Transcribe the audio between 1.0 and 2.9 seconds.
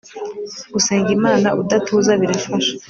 imana udatuza birafasha